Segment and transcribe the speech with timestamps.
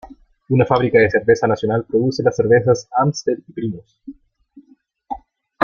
[0.49, 4.01] Una fábrica de cerveza nacional produce las cervezas Amstel y Primus.